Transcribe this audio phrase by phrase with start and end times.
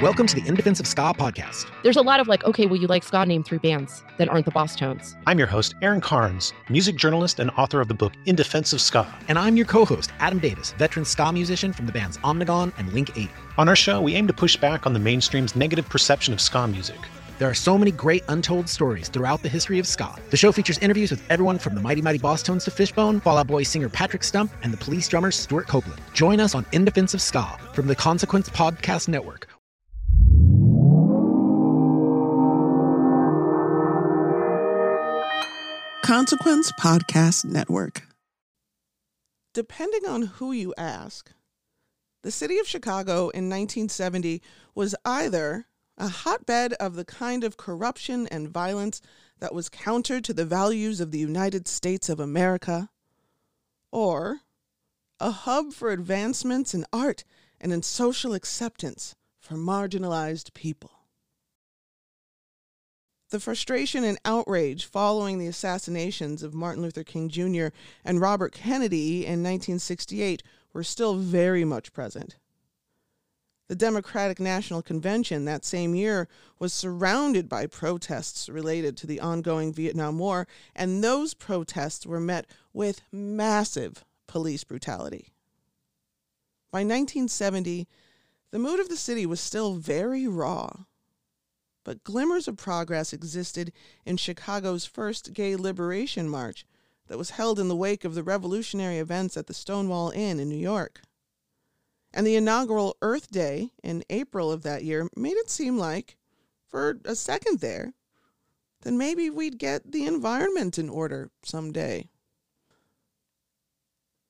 [0.00, 1.66] Welcome to the In Defense of Ska podcast.
[1.82, 4.44] There's a lot of like, okay, well, you like ska name three bands that aren't
[4.44, 5.16] the Bosstones.
[5.26, 8.80] I'm your host, Aaron Carnes, music journalist and author of the book In Defense of
[8.80, 9.12] Ska.
[9.26, 12.92] And I'm your co host, Adam Davis, veteran ska musician from the bands Omnigone and
[12.92, 13.28] Link 80.
[13.56, 16.68] On our show, we aim to push back on the mainstream's negative perception of ska
[16.68, 17.00] music.
[17.40, 20.14] There are so many great untold stories throughout the history of ska.
[20.30, 23.48] The show features interviews with everyone from the Mighty Mighty Bosstones to Fishbone, Fall Out
[23.48, 26.00] Boy singer Patrick Stump, and the police drummer Stewart Copeland.
[26.14, 29.57] Join us on In Defense of Ska from the Consequence Podcast Network.
[36.08, 38.08] Consequence Podcast Network.
[39.52, 41.34] Depending on who you ask,
[42.22, 44.40] the city of Chicago in 1970
[44.74, 45.66] was either
[45.98, 49.02] a hotbed of the kind of corruption and violence
[49.40, 52.88] that was counter to the values of the United States of America,
[53.92, 54.38] or
[55.20, 57.24] a hub for advancements in art
[57.60, 60.97] and in social acceptance for marginalized people.
[63.30, 67.66] The frustration and outrage following the assassinations of Martin Luther King Jr.
[68.02, 72.36] and Robert Kennedy in 1968 were still very much present.
[73.66, 76.26] The Democratic National Convention that same year
[76.58, 82.46] was surrounded by protests related to the ongoing Vietnam War, and those protests were met
[82.72, 85.34] with massive police brutality.
[86.70, 87.86] By 1970,
[88.52, 90.84] the mood of the city was still very raw
[91.88, 93.72] but glimmers of progress existed
[94.04, 96.66] in Chicago's first gay liberation march
[97.06, 100.50] that was held in the wake of the revolutionary events at the Stonewall Inn in
[100.50, 101.00] New York.
[102.12, 106.18] And the inaugural Earth Day in April of that year made it seem like,
[106.66, 107.94] for a second there,
[108.82, 112.10] then maybe we'd get the environment in order someday.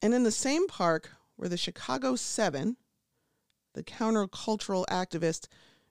[0.00, 2.76] And in the same park where the Chicago Seven,
[3.74, 5.48] the countercultural activists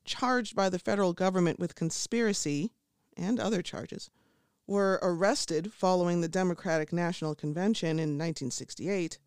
[0.08, 2.72] charged by the federal government with conspiracy
[3.16, 4.10] and other charges,
[4.66, 9.20] were arrested following the Democratic National Convention in 1968,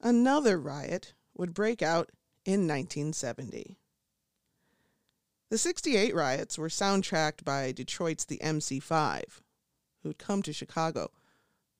[0.00, 2.10] another riot would break out
[2.44, 3.76] in 1970.
[5.48, 9.40] The 68 riots were soundtracked by Detroit's the MC5,
[10.02, 11.10] who'd come to Chicago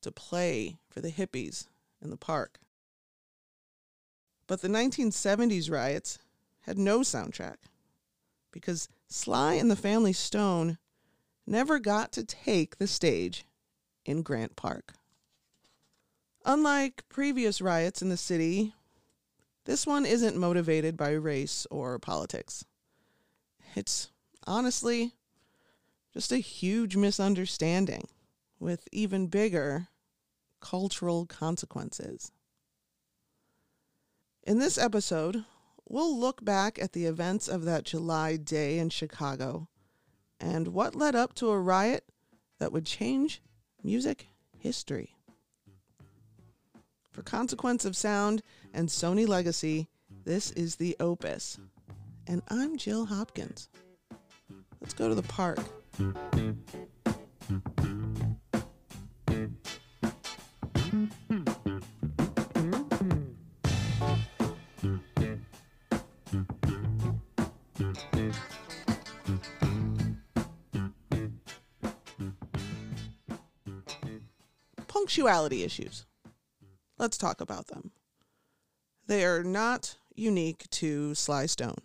[0.01, 1.69] to play for the hippies
[2.03, 2.59] in the park.
[4.47, 6.19] But the 1970s riots
[6.63, 7.57] had no soundtrack
[8.53, 10.79] because Sly and the Family Stone
[11.47, 13.45] never got to take the stage
[14.05, 14.95] in Grant Park.
[16.45, 18.75] Unlike previous riots in the city,
[19.67, 22.65] this one isn't motivated by race or politics.
[23.77, 24.11] It's
[24.47, 25.15] honestly
[26.13, 28.09] just a huge misunderstanding
[28.59, 29.89] with even bigger
[30.61, 32.33] cultural consequences.
[34.43, 35.45] In this episode,
[35.91, 39.69] we'll look back at the events of that July day in Chicago
[40.39, 42.05] and what led up to a riot
[42.61, 43.43] that would change
[43.83, 45.17] music history.
[47.11, 48.43] For Consequence of Sound
[48.73, 49.89] and Sony Legacy,
[50.25, 51.59] this is the Opus.
[52.27, 53.69] And I'm Jill Hopkins.
[54.81, 55.59] Let's go to the park.
[74.91, 76.05] Punctuality issues.
[76.99, 77.93] Let's talk about them.
[79.07, 81.79] They are not unique to Sly Stone.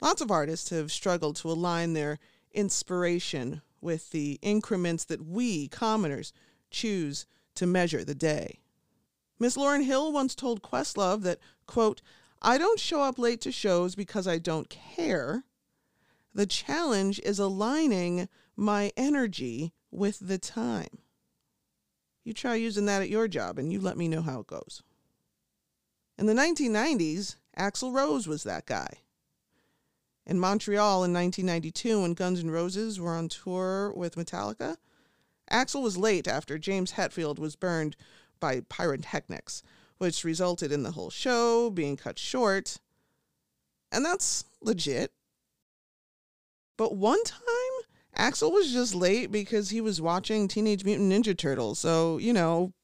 [0.00, 2.18] Lots of artists have struggled to align their
[2.52, 6.32] inspiration with the increments that we, commoners,
[6.70, 7.26] choose
[7.56, 8.60] to measure the day.
[9.38, 12.00] Miss Lauryn Hill once told Questlove that, quote,
[12.40, 15.44] I don't show up late to shows because I don't care.
[16.32, 21.00] The challenge is aligning my energy with the time.
[22.24, 24.82] You try using that at your job and you let me know how it goes.
[26.18, 28.98] In the 1990s, Axl Rose was that guy.
[30.26, 34.76] In Montreal in 1992, when Guns N' Roses were on tour with Metallica,
[35.50, 37.96] Axl was late after James Hetfield was burned
[38.38, 39.62] by pyrotechnics,
[39.98, 42.78] which resulted in the whole show being cut short.
[43.90, 45.12] And that's legit.
[46.76, 47.42] But one time,
[48.20, 51.78] Axl was just late because he was watching Teenage Mutant Ninja Turtles.
[51.78, 52.74] So, you know,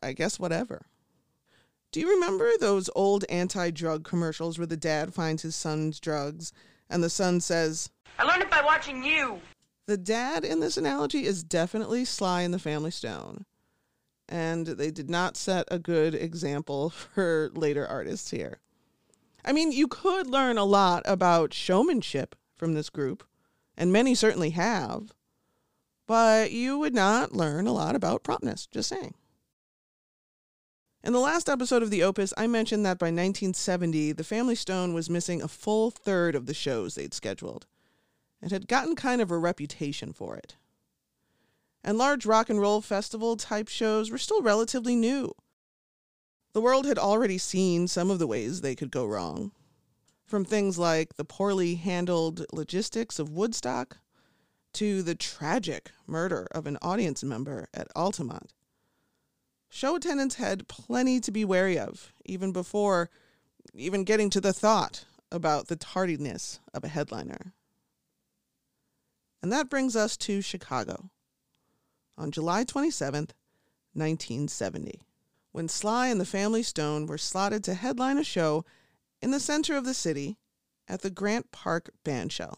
[0.00, 0.86] I guess whatever.
[1.90, 6.52] Do you remember those old anti drug commercials where the dad finds his son's drugs
[6.88, 9.40] and the son says, I learned it by watching you.
[9.86, 13.44] The dad in this analogy is definitely Sly in the Family Stone.
[14.28, 18.60] And they did not set a good example for later artists here.
[19.44, 23.24] I mean, you could learn a lot about showmanship from this group,
[23.78, 25.12] and many certainly have,
[26.08, 29.14] but you would not learn a lot about promptness, just saying.
[31.04, 34.94] In the last episode of the Opus, I mentioned that by 1970, the Family Stone
[34.94, 37.66] was missing a full third of the shows they'd scheduled.
[38.42, 40.56] It had gotten kind of a reputation for it.
[41.84, 45.32] And large rock and roll festival type shows were still relatively new.
[46.52, 49.52] The world had already seen some of the ways they could go wrong.
[50.28, 53.96] From things like the poorly handled logistics of Woodstock
[54.74, 58.52] to the tragic murder of an audience member at Altamont.
[59.70, 63.08] Show attendants had plenty to be wary of, even before
[63.72, 67.54] even getting to the thought about the tardiness of a headliner.
[69.42, 71.08] And that brings us to Chicago
[72.18, 73.32] on July 27th,
[73.94, 75.00] 1970,
[75.52, 78.66] when Sly and the Family Stone were slotted to headline a show
[79.20, 80.38] in the center of the city
[80.86, 82.56] at the Grant Park Bandshell.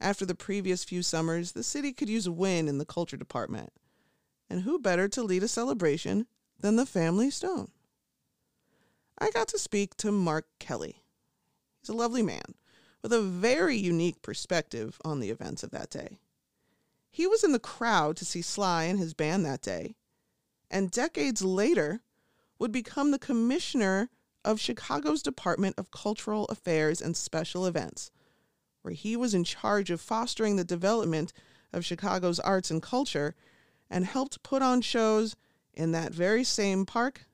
[0.00, 3.72] After the previous few summers, the city could use a win in the culture department
[4.50, 6.26] and who better to lead a celebration
[6.60, 7.70] than the family stone?
[9.18, 11.02] I got to speak to Mark Kelly.
[11.80, 12.54] He's a lovely man
[13.02, 16.18] with a very unique perspective on the events of that day.
[17.10, 19.94] He was in the crowd to see Sly and his band that day,
[20.70, 22.00] and decades later
[22.58, 24.08] would become the commissioner
[24.44, 28.10] of Chicago's Department of Cultural Affairs and Special Events,
[28.82, 31.32] where he was in charge of fostering the development
[31.72, 33.34] of Chicago's arts and culture
[33.90, 35.36] and helped put on shows
[35.72, 37.26] in that very same park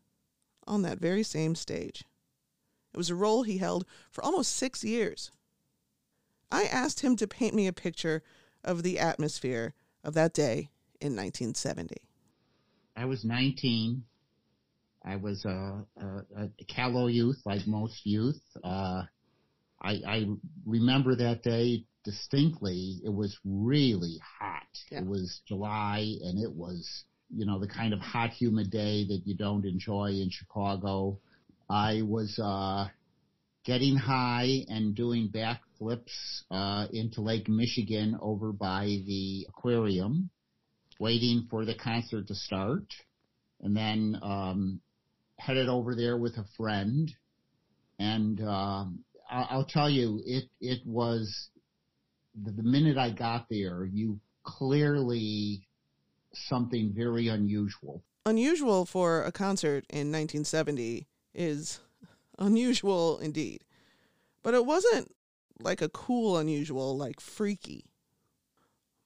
[0.67, 2.05] on that very same stage.
[2.93, 5.31] It was a role he held for almost six years.
[6.51, 8.23] I asked him to paint me a picture
[8.65, 10.71] of the atmosphere of that day
[11.01, 11.97] in 1970.
[12.97, 14.05] I was 19.
[15.05, 18.41] I was a, a, a callow youth, like most youth.
[18.63, 19.03] Uh,
[19.81, 20.27] I, I
[20.67, 24.67] remember that day distinctly, it was really hot.
[24.91, 25.01] Yeah.
[25.01, 27.05] It was July and it was,
[27.35, 31.19] you know, the kind of hot, humid day that you don't enjoy in Chicago.
[31.69, 32.89] I was, uh,
[33.65, 40.31] getting high and doing backflips, uh, into Lake Michigan over by the aquarium,
[40.99, 42.85] waiting for the concert to start.
[43.63, 44.81] And then, um,
[45.41, 47.13] headed over there with a friend.
[47.99, 51.51] And, um, I'll tell you, it, it was
[52.35, 55.67] the, the minute I got there, you clearly
[56.33, 58.03] something very unusual.
[58.27, 61.81] Unusual for a concert in 1970 is
[62.39, 63.65] unusual indeed.
[64.43, 65.15] But it wasn't
[65.61, 67.85] like a cool unusual, like freaky.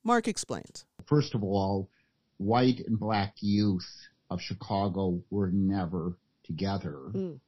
[0.02, 0.84] Mark explains.
[1.06, 1.90] First of all,
[2.38, 3.88] white and black youth
[4.30, 6.96] of Chicago were never together.
[7.12, 7.40] Mm.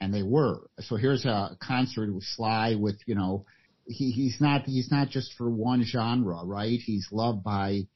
[0.00, 0.68] And they were.
[0.80, 3.46] So here's a concert with Sly with, you know,
[3.86, 6.78] he, he's not he's not just for one genre, right?
[6.78, 7.86] He's loved by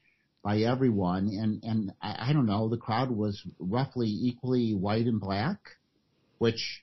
[0.42, 2.68] by everyone, and and I, I don't know.
[2.68, 5.58] The crowd was roughly equally white and black,
[6.38, 6.82] which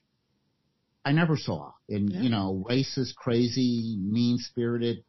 [1.03, 2.21] I never saw in yeah.
[2.21, 5.03] you know racist, crazy, mean spirited,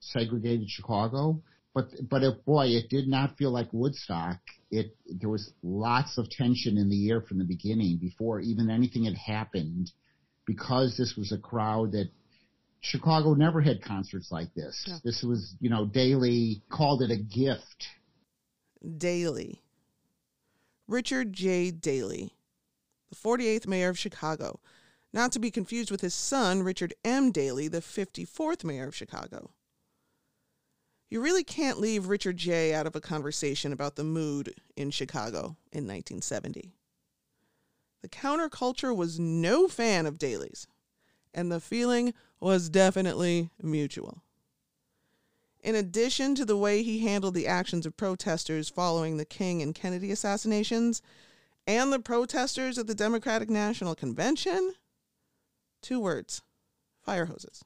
[0.00, 1.42] segregated Chicago.
[1.74, 4.38] But but if, boy, it did not feel like Woodstock.
[4.70, 9.04] It there was lots of tension in the air from the beginning before even anything
[9.04, 9.90] had happened,
[10.46, 12.10] because this was a crowd that
[12.80, 14.84] Chicago never had concerts like this.
[14.86, 14.98] Yeah.
[15.02, 17.86] This was, you know, Daley called it a gift.
[18.98, 19.62] Daley.
[20.86, 21.70] Richard J.
[21.70, 22.34] Daley,
[23.08, 24.60] the 48th mayor of Chicago,
[25.14, 27.30] not to be confused with his son, Richard M.
[27.30, 29.50] Daley, the 54th mayor of Chicago.
[31.08, 32.74] You really can't leave Richard J.
[32.74, 36.72] out of a conversation about the mood in Chicago in 1970.
[38.02, 40.66] The counterculture was no fan of Daley's,
[41.32, 44.22] and the feeling was definitely mutual.
[45.62, 49.74] In addition to the way he handled the actions of protesters following the King and
[49.74, 51.00] Kennedy assassinations
[51.66, 54.74] and the protesters at the Democratic National Convention,
[55.80, 56.42] two words
[57.02, 57.64] fire hoses.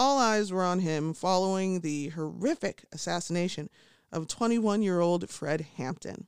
[0.00, 3.68] All eyes were on him following the horrific assassination
[4.10, 6.26] of 21 year old Fred Hampton,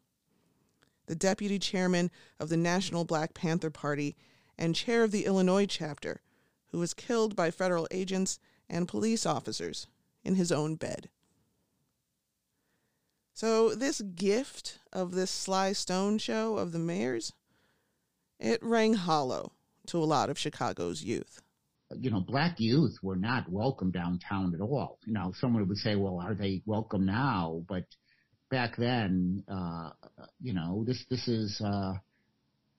[1.07, 4.15] the deputy chairman of the National Black Panther Party
[4.59, 6.21] and chair of the Illinois chapter
[6.67, 8.39] who was killed by federal agents
[8.69, 9.87] and police officers
[10.23, 11.09] in his own bed.
[13.33, 17.33] So, this gift of this Sly Stone show of the mayor's,
[18.39, 19.53] it rang hollow
[19.87, 21.42] to a lot of Chicago's youth.
[21.99, 24.99] You know, black youth were not welcome downtown at all.
[25.07, 27.63] You know, someone would say, well, are they welcome now?
[27.69, 27.85] But
[28.51, 29.91] back then, uh,
[30.41, 31.95] you know, this, this is, uh,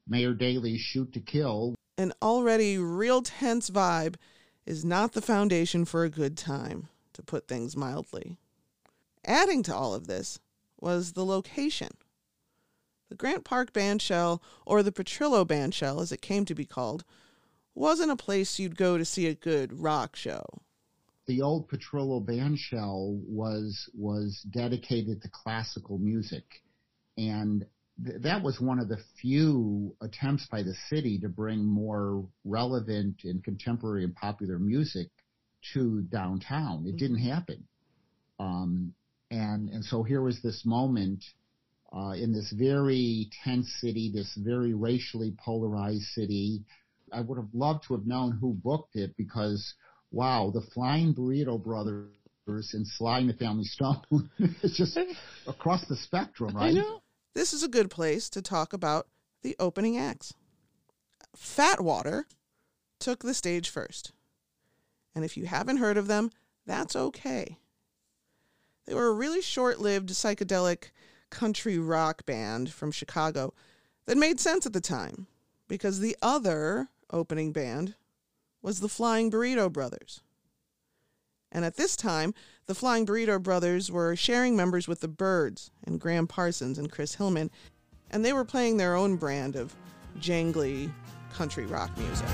[0.08, 4.15] Mayor Daley's shoot to kill An already real tense vibe
[4.65, 8.38] is not the foundation for a good time, to put things mildly.
[9.25, 10.39] Adding to all of this
[10.79, 11.89] was the location.
[13.10, 17.05] The Grant Park Bandshell, or the Petrillo Bandshell as it came to be called,
[17.75, 20.43] wasn't a place you'd go to see a good rock show.
[21.25, 26.43] The old Petrillo Bandshell was was dedicated to classical music,
[27.17, 27.65] and
[28.05, 33.21] th- that was one of the few attempts by the city to bring more relevant
[33.23, 35.07] and contemporary and popular music
[35.73, 36.85] to downtown.
[36.85, 37.63] It didn't happen,
[38.37, 38.93] um,
[39.31, 41.23] and and so here was this moment
[41.95, 46.65] uh, in this very tense city, this very racially polarized city.
[47.13, 49.74] I would have loved to have known who booked it because
[50.12, 52.10] wow, the Flying Burrito Brothers
[52.48, 54.01] and Sly and the Family Stone
[54.39, 54.98] it's just
[55.48, 56.70] across the spectrum, right?
[56.70, 57.01] I know.
[57.34, 59.08] This is a good place to talk about
[59.41, 60.34] the opening acts.
[61.36, 62.27] Fat Water
[63.00, 64.12] took the stage first.
[65.15, 66.32] And if you haven't heard of them,
[66.65, 67.58] that's okay.
[68.86, 70.91] They were a really short lived psychedelic
[71.29, 73.53] country rock band from Chicago
[74.05, 75.27] that made sense at the time
[75.67, 77.96] because the other opening band
[78.62, 80.22] was the Flying Burrito Brothers.
[81.51, 82.34] And at this time,
[82.65, 87.15] the Flying Burrito Brothers were sharing members with the Byrds and Gram Parsons and Chris
[87.15, 87.51] Hillman,
[88.10, 89.75] and they were playing their own brand of
[90.20, 90.91] jangly
[91.32, 92.27] country rock music.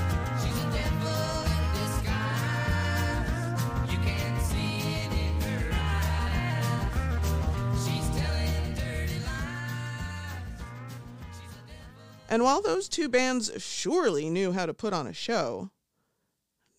[12.30, 15.72] And while those two bands surely knew how to put on a show,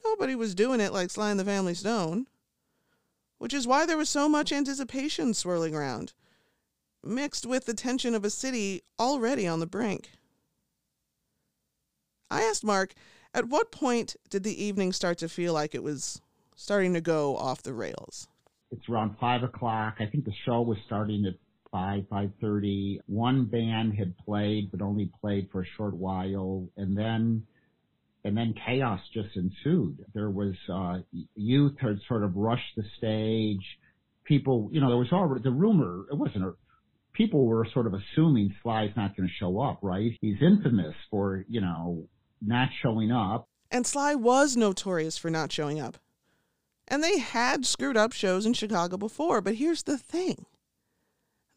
[0.04, 2.28] nobody was doing it like Sly and the Family Stone,
[3.38, 6.12] which is why there was so much anticipation swirling around,
[7.02, 10.12] mixed with the tension of a city already on the brink.
[12.30, 12.94] I asked Mark,
[13.34, 16.20] at what point did the evening start to feel like it was
[16.54, 18.28] starting to go off the rails?
[18.70, 19.96] It's around five o'clock.
[19.98, 21.34] I think the show was starting at
[21.70, 23.00] five, five thirty.
[23.06, 27.44] One band had played, but only played for a short while, and then
[28.24, 30.04] and then chaos just ensued.
[30.14, 30.98] There was uh,
[31.34, 33.64] youth had sort of rushed the stage.
[34.24, 36.04] People, you know, there was already the rumor.
[36.10, 36.52] It wasn't a.
[37.12, 40.12] People were sort of assuming Sly's not going to show up, right?
[40.20, 42.06] He's infamous for, you know,
[42.40, 43.48] not showing up.
[43.70, 45.98] And Sly was notorious for not showing up.
[46.86, 50.46] And they had screwed up shows in Chicago before, but here's the thing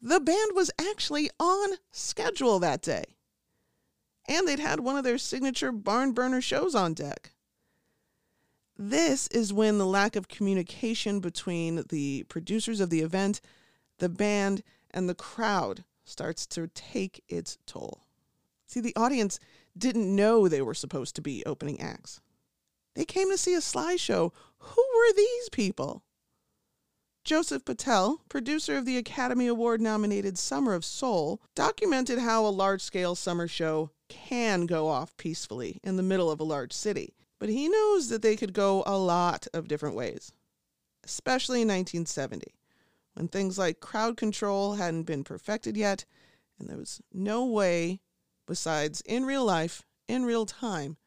[0.00, 3.04] the band was actually on schedule that day.
[4.26, 7.32] And they'd had one of their signature barn burner shows on deck.
[8.76, 13.40] This is when the lack of communication between the producers of the event,
[13.98, 18.04] the band, and the crowd starts to take its toll.
[18.66, 19.38] See, the audience
[19.76, 22.20] didn't know they were supposed to be opening acts.
[22.94, 24.32] They came to see a Sly show.
[24.58, 26.02] Who were these people?
[27.24, 32.82] Joseph Patel, producer of the Academy Award nominated Summer of Soul, documented how a large
[32.82, 37.48] scale summer show can go off peacefully in the middle of a large city, but
[37.48, 40.32] he knows that they could go a lot of different ways,
[41.02, 42.54] especially in 1970,
[43.14, 46.04] when things like crowd control hadn't been perfected yet,
[46.58, 48.00] and there was no way,
[48.46, 50.98] besides in real life, in real time,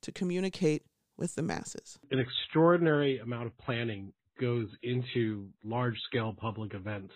[0.00, 0.86] to communicate
[1.18, 1.98] with the masses.
[2.10, 7.12] An extraordinary amount of planning goes into large scale public events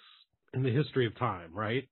[0.54, 1.88] in the history of time, right?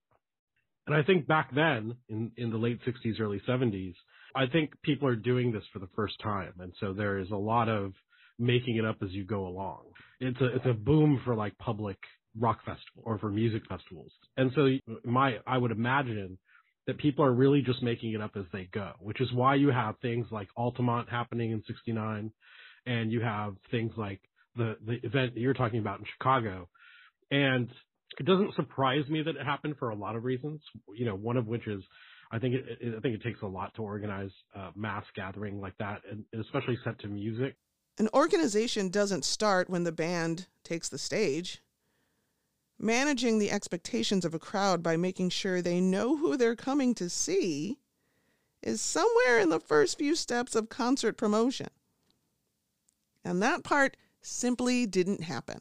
[0.86, 3.94] And I think back then, in, in the late 60s, early 70s,
[4.34, 6.54] I think people are doing this for the first time.
[6.60, 7.92] And so there is a lot of
[8.38, 9.82] making it up as you go along.
[10.20, 11.98] It's a, it's a boom for like public
[12.38, 14.12] rock festival or for music festivals.
[14.36, 14.68] And so
[15.04, 16.38] my, I would imagine
[16.86, 19.68] that people are really just making it up as they go, which is why you
[19.68, 22.32] have things like Altamont happening in 69
[22.86, 24.20] and you have things like
[24.58, 26.68] the, the event that you're talking about in Chicago.
[27.30, 27.68] And
[28.18, 30.60] it doesn't surprise me that it happened for a lot of reasons.
[30.94, 31.82] You know, one of which is
[32.30, 35.76] I think it, I think it takes a lot to organize a mass gathering like
[35.78, 37.56] that, and especially set to music.
[37.98, 41.62] An organization doesn't start when the band takes the stage.
[42.78, 47.08] Managing the expectations of a crowd by making sure they know who they're coming to
[47.08, 47.78] see
[48.62, 51.68] is somewhere in the first few steps of concert promotion.
[53.24, 55.60] And that part simply didn't happen.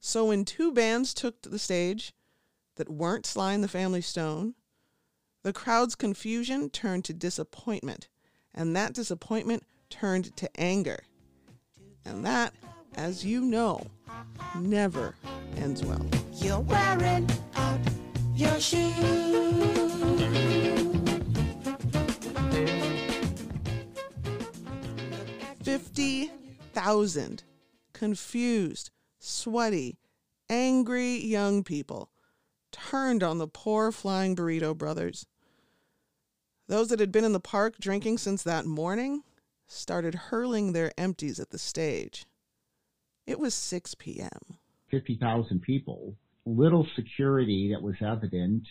[0.00, 2.12] So when two bands took to the stage
[2.76, 4.54] that weren't Sly and the Family Stone,
[5.42, 8.08] the crowd's confusion turned to disappointment,
[8.54, 11.04] and that disappointment turned to anger.
[12.04, 12.54] And that,
[12.94, 13.86] as you know,
[14.54, 15.14] never
[15.56, 16.06] ends well.
[16.34, 17.80] You're wearing out
[18.34, 18.90] your shoes.
[25.92, 27.42] 50,000
[27.92, 29.98] confused, sweaty,
[30.48, 32.10] angry young people
[32.70, 35.26] turned on the poor flying burrito brothers.
[36.68, 39.24] Those that had been in the park drinking since that morning
[39.66, 42.24] started hurling their empties at the stage.
[43.26, 44.58] It was 6 p.m.
[44.90, 46.14] 50,000 people,
[46.46, 48.62] little security that was evident.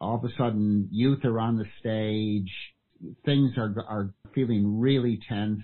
[0.00, 2.50] All of a sudden, youth are on the stage.
[3.24, 5.62] Things are, are feeling really tense.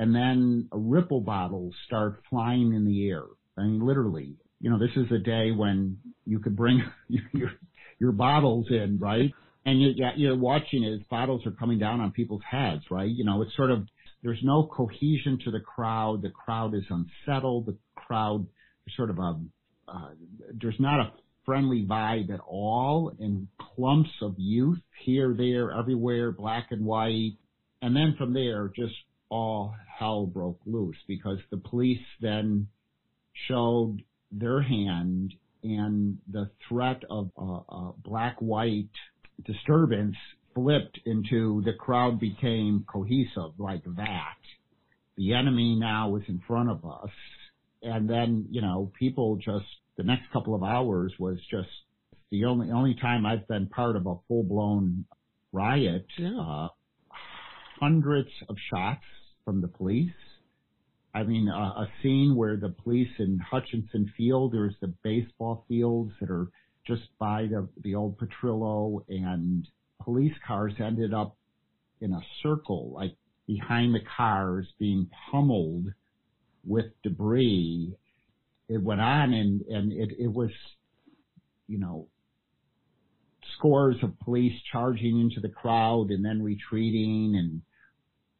[0.00, 3.24] And then ripple bottles start flying in the air.
[3.58, 6.82] I mean, literally, you know, this is a day when you could bring
[7.34, 7.50] your,
[7.98, 9.30] your bottles in, right?
[9.66, 13.10] And you, you're watching as bottles are coming down on people's heads, right?
[13.10, 13.86] You know, it's sort of,
[14.22, 16.22] there's no cohesion to the crowd.
[16.22, 17.66] The crowd is unsettled.
[17.66, 18.46] The crowd
[18.96, 19.38] sort of a,
[19.86, 20.08] uh,
[20.58, 21.12] there's not a
[21.44, 27.32] friendly vibe at all and clumps of youth here, there, everywhere, black and white.
[27.82, 28.94] And then from there, just
[29.30, 32.66] all hell broke loose because the police then
[33.48, 33.98] showed
[34.32, 35.32] their hand
[35.62, 38.88] and the threat of a, black-white
[39.44, 40.16] disturbance
[40.54, 44.36] flipped into the crowd became cohesive like that.
[45.16, 47.10] The enemy now was in front of us.
[47.82, 51.68] And then, you know, people just, the next couple of hours was just
[52.30, 55.04] the only, only time I've been part of a full blown
[55.52, 56.06] riot.
[56.18, 56.40] Yeah.
[56.40, 56.68] Uh,
[57.80, 59.04] hundreds of shots
[59.50, 60.12] from the police.
[61.12, 66.12] I mean, uh, a scene where the police in Hutchinson Field, there's the baseball fields
[66.20, 66.46] that are
[66.86, 69.66] just by the, the old Petrillo and
[70.00, 71.36] police cars ended up
[72.00, 73.16] in a circle, like
[73.48, 75.86] behind the cars being pummeled
[76.64, 77.92] with debris.
[78.68, 80.50] It went on and, and it, it was,
[81.66, 82.06] you know,
[83.58, 87.62] scores of police charging into the crowd and then retreating and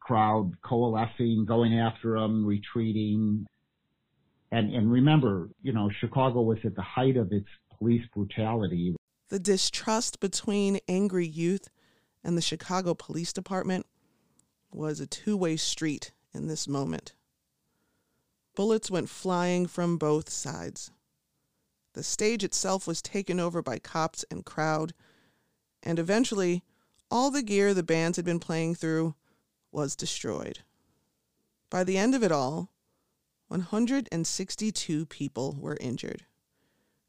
[0.01, 3.45] crowd coalescing, going after them, retreating.
[4.51, 8.95] And, and remember, you know, Chicago was at the height of its police brutality.
[9.29, 11.69] The distrust between angry youth
[12.23, 13.85] and the Chicago Police Department
[14.73, 17.13] was a two way street in this moment.
[18.55, 20.91] Bullets went flying from both sides.
[21.93, 24.93] The stage itself was taken over by cops and crowd,
[25.83, 26.63] and eventually,
[27.09, 29.15] all the gear the bands had been playing through
[29.71, 30.59] was destroyed.
[31.69, 32.69] By the end of it all,
[33.47, 36.25] 162 people were injured,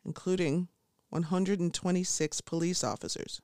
[0.05, 0.69] including
[1.11, 3.41] 126 police officers.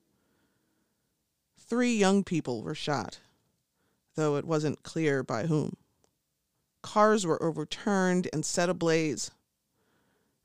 [1.57, 3.19] Three young people were shot,
[4.15, 5.77] though it wasn't clear by whom.
[6.83, 9.31] Cars were overturned and set ablaze,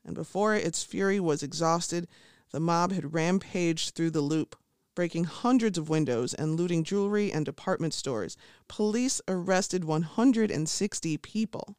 [0.04, 2.06] and before its fury was exhausted,
[2.50, 4.54] the mob had rampaged through the loop,
[4.94, 8.36] breaking hundreds of windows and looting jewelry and department stores.
[8.68, 11.76] Police arrested 160 people.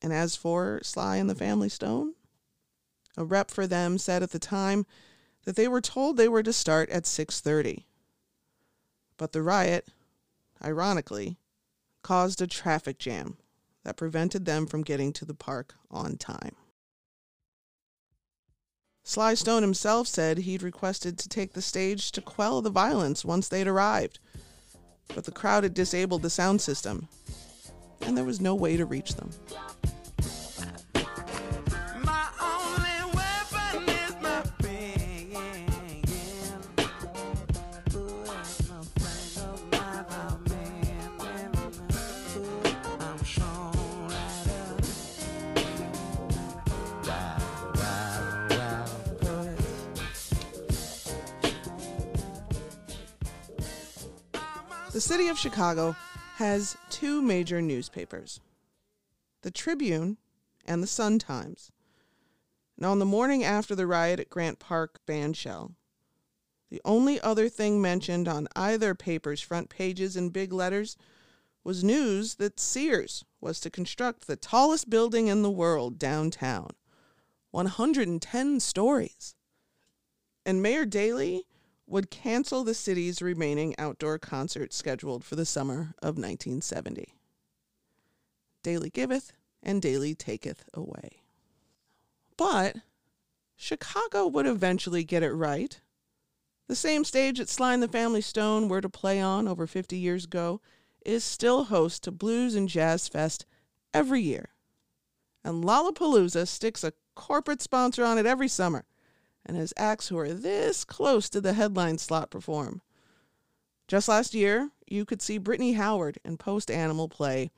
[0.00, 2.14] And as for Sly and the Family Stone,
[3.16, 4.86] a rep for them said at the time
[5.44, 7.86] that they were told they were to start at 6:30.
[9.16, 9.88] But the riot,
[10.64, 11.38] ironically,
[12.02, 13.36] caused a traffic jam
[13.84, 16.56] that prevented them from getting to the park on time.
[19.04, 23.48] Sly Stone himself said he'd requested to take the stage to quell the violence once
[23.48, 24.18] they'd arrived,
[25.14, 27.08] but the crowd had disabled the sound system,
[28.00, 29.30] and there was no way to reach them.
[55.02, 55.96] City of Chicago
[56.36, 58.38] has two major newspapers
[59.42, 60.16] the Tribune
[60.64, 61.72] and the Sun Times.
[62.76, 65.72] And on the morning after the riot at Grant Park Bandshell,
[66.70, 70.96] the only other thing mentioned on either paper's front pages in big letters
[71.64, 76.70] was news that Sears was to construct the tallest building in the world downtown
[77.50, 79.34] 110 stories.
[80.46, 81.44] And Mayor Daley
[81.92, 87.14] would cancel the city's remaining outdoor concerts scheduled for the summer of 1970.
[88.62, 91.20] Daley giveth and Daley taketh away.
[92.38, 92.76] But
[93.56, 95.78] Chicago would eventually get it right.
[96.66, 99.94] The same stage that Sly and the Family Stone were to play on over 50
[99.94, 100.62] years ago
[101.04, 103.44] is still host to Blues and Jazz Fest
[103.92, 104.48] every year.
[105.44, 108.86] And Lollapalooza sticks a corporate sponsor on it every summer
[109.44, 112.80] and his acts who are this close to the headline slot perform.
[113.88, 117.50] Just last year, you could see Brittany Howard and Post Animal play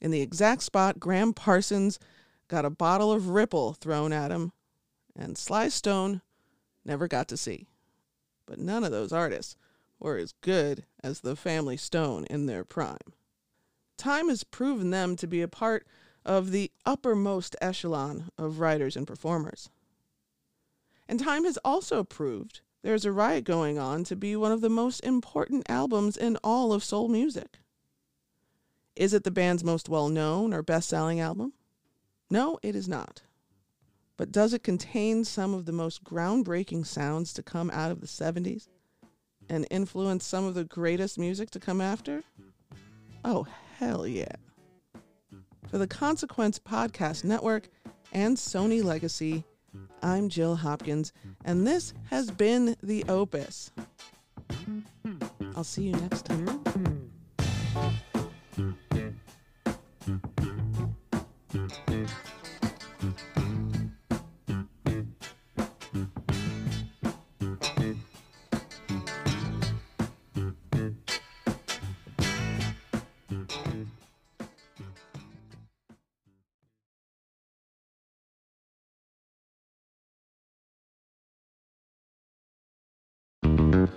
[0.00, 1.98] in the exact spot Gram Parsons
[2.48, 4.52] got a bottle of Ripple thrown at him,
[5.14, 6.20] and Sly Stone
[6.84, 7.68] never got to see.
[8.46, 9.56] But none of those artists
[9.98, 12.96] were as good as the Family Stone in their prime.
[13.96, 15.86] Time has proven them to be a part
[16.24, 19.70] of the uppermost echelon of writers and performers.
[21.10, 24.68] And time has also proved there's a riot going on to be one of the
[24.70, 27.58] most important albums in all of soul music.
[28.94, 31.52] Is it the band's most well known or best selling album?
[32.30, 33.22] No, it is not.
[34.16, 38.06] But does it contain some of the most groundbreaking sounds to come out of the
[38.06, 38.68] 70s
[39.48, 42.22] and influence some of the greatest music to come after?
[43.24, 43.48] Oh,
[43.80, 44.36] hell yeah.
[45.66, 47.68] For the Consequence Podcast Network
[48.12, 49.44] and Sony Legacy,
[50.02, 51.12] I'm Jill Hopkins,
[51.44, 53.70] and this has been The Opus.
[55.56, 56.89] I'll see you next time.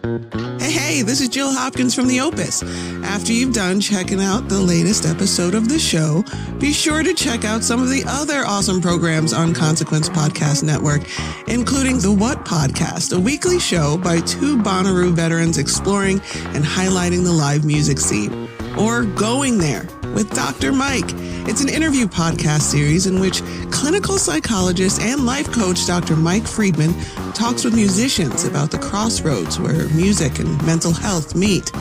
[0.04, 2.62] Hey, hey, this is Jill Hopkins from The Opus.
[3.06, 6.26] After you've done checking out the latest episode of the show,
[6.60, 11.04] be sure to check out some of the other awesome programs on Consequence Podcast Network,
[11.48, 17.32] including The What Podcast, a weekly show by two Bonnaroo veterans exploring and highlighting the
[17.32, 18.43] live music scene,
[18.78, 20.72] or Going There with Dr.
[20.72, 21.12] Mike.
[21.46, 26.16] It's an interview podcast series in which clinical psychologist and life coach Dr.
[26.16, 26.94] Mike Friedman
[27.34, 31.72] talks with musicians about the crossroads where music and mental health meet.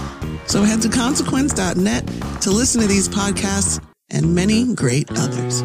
[0.46, 2.06] So head to consequence.net
[2.42, 5.62] to listen to these podcasts and many great others.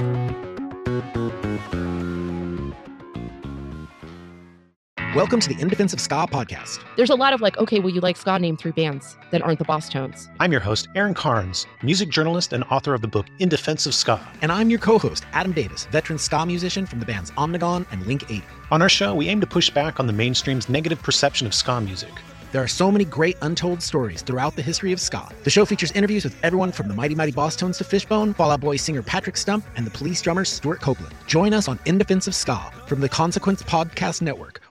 [5.17, 6.80] Welcome to the In Defense of Ska podcast.
[6.95, 9.58] There's a lot of like, okay, well, you like ska named through bands that aren't
[9.58, 10.30] the Bosstones.
[10.39, 13.95] I'm your host, Aaron Carnes, music journalist and author of the book In Defense of
[13.95, 14.21] Ska.
[14.43, 18.06] And I'm your co host, Adam Davis, veteran ska musician from the bands Omnigone and
[18.06, 18.43] Link 80.
[18.69, 21.82] On our show, we aim to push back on the mainstream's negative perception of ska
[21.82, 22.13] music.
[22.51, 25.30] There are so many great untold stories throughout the history of ska.
[25.43, 28.62] The show features interviews with everyone from the Mighty Mighty Bosstones to Fishbone, Fall Out
[28.62, 31.15] Boy singer Patrick Stump, and the police drummer Stewart Copeland.
[31.25, 34.62] Join us on In Defense of Ska from the Consequence Podcast Network